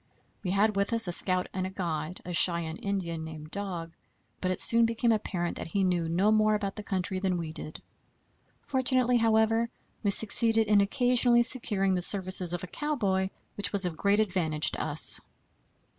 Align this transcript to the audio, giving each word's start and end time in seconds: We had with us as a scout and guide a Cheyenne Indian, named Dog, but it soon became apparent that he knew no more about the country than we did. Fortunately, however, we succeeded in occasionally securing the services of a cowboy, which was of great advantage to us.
We 0.43 0.49
had 0.49 0.75
with 0.75 0.93
us 0.93 1.03
as 1.07 1.09
a 1.09 1.11
scout 1.11 1.47
and 1.53 1.75
guide 1.75 2.21
a 2.25 2.33
Cheyenne 2.33 2.77
Indian, 2.77 3.23
named 3.23 3.51
Dog, 3.51 3.91
but 4.41 4.49
it 4.49 4.59
soon 4.59 4.87
became 4.87 5.11
apparent 5.11 5.57
that 5.57 5.67
he 5.67 5.83
knew 5.83 6.09
no 6.09 6.31
more 6.31 6.55
about 6.55 6.75
the 6.75 6.81
country 6.81 7.19
than 7.19 7.37
we 7.37 7.51
did. 7.53 7.83
Fortunately, 8.63 9.17
however, 9.17 9.69
we 10.01 10.09
succeeded 10.09 10.65
in 10.65 10.81
occasionally 10.81 11.43
securing 11.43 11.93
the 11.93 12.01
services 12.01 12.51
of 12.51 12.63
a 12.63 12.73
cowboy, 12.73 13.29
which 13.55 13.71
was 13.71 13.85
of 13.85 13.95
great 13.95 14.19
advantage 14.19 14.71
to 14.71 14.81
us. 14.83 15.21